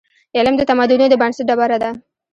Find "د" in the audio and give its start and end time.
0.57-0.61, 1.11-1.15